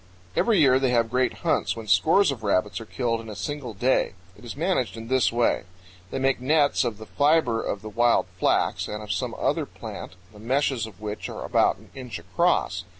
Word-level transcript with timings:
Every 0.35 0.59
year 0.59 0.79
they 0.79 0.89
have 0.89 1.11
great 1.11 1.31
hunts, 1.45 1.75
when 1.75 1.87
scores 1.87 2.31
of 2.31 2.41
rabbits 2.41 2.81
are 2.81 2.87
killed 2.87 3.21
in 3.21 3.29
a 3.29 3.35
single 3.35 3.75
day. 3.75 4.13
It 4.35 4.43
is 4.43 4.55
managed 4.55 4.97
in 4.97 5.09
this 5.09 5.31
way: 5.31 5.65
They 6.09 6.17
make 6.17 6.41
nets 6.41 6.83
of 6.83 6.97
the 6.97 7.05
fiber 7.05 7.61
of 7.61 7.83
the 7.83 7.87
wild 7.89 8.25
flax 8.39 8.87
and 8.87 9.03
of 9.03 9.11
some 9.13 9.35
other 9.35 9.67
plant, 9.67 10.13
the 10.33 10.39
meshes 10.39 10.87
of 10.87 11.01
which 11.01 11.29
are 11.29 11.45
about 11.45 11.77
an 11.77 11.91
inch 11.93 12.17
across. 12.17 12.83